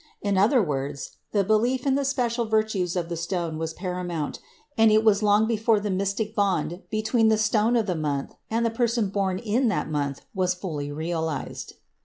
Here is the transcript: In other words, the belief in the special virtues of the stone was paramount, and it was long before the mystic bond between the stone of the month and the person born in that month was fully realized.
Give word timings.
In 0.19 0.35
other 0.35 0.63
words, 0.63 1.17
the 1.31 1.43
belief 1.43 1.85
in 1.85 1.93
the 1.93 2.03
special 2.03 2.45
virtues 2.47 2.95
of 2.95 3.07
the 3.07 3.15
stone 3.15 3.59
was 3.59 3.71
paramount, 3.75 4.39
and 4.75 4.91
it 4.91 5.03
was 5.03 5.21
long 5.21 5.45
before 5.45 5.79
the 5.79 5.91
mystic 5.91 6.33
bond 6.33 6.81
between 6.89 7.27
the 7.27 7.37
stone 7.37 7.75
of 7.75 7.85
the 7.85 7.93
month 7.93 8.33
and 8.49 8.65
the 8.65 8.71
person 8.71 9.09
born 9.09 9.37
in 9.37 9.67
that 9.67 9.91
month 9.91 10.21
was 10.33 10.55
fully 10.55 10.91
realized. 10.91 11.73